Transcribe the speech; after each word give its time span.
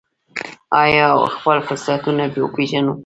آیا 0.83 1.05
او 1.17 1.21
خپل 1.35 1.57
فرصتونه 1.67 2.23
وپیژنو؟ 2.43 2.93